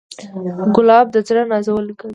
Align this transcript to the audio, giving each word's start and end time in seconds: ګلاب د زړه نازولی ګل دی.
ګلاب 0.75 1.05
د 1.11 1.17
زړه 1.27 1.41
نازولی 1.51 1.93
ګل 1.99 2.07
دی. 2.07 2.09